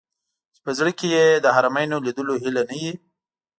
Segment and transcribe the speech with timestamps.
[0.53, 2.91] چې په زړه کې یې د حرمینو لیدلو هیله نه وي.